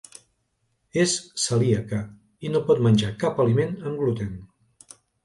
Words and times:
És 1.01 1.11
celíaca 1.43 1.99
i 2.49 2.51
no 2.53 2.63
pot 2.71 2.81
menjar 2.87 3.13
cap 3.25 3.43
aliment 3.45 3.77
amb 3.91 4.03
gluten. 4.05 4.33